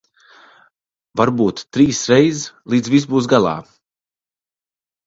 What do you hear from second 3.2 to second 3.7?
galā.